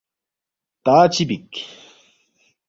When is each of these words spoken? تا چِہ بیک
تا 0.83 0.95
چِہ 1.13 1.23
بیک 1.29 1.51